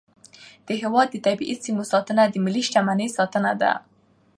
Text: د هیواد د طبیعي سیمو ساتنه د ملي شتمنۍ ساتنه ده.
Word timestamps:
د 0.67 0.69
هیواد 0.81 1.07
د 1.11 1.15
طبیعي 1.27 1.55
سیمو 1.63 1.83
ساتنه 1.91 2.23
د 2.27 2.35
ملي 2.45 2.61
شتمنۍ 2.67 3.07
ساتنه 3.17 3.51
ده. 3.61 3.73